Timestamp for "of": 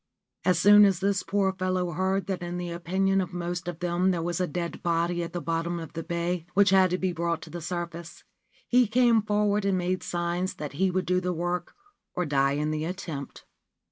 3.21-3.33, 3.67-3.81, 5.79-5.93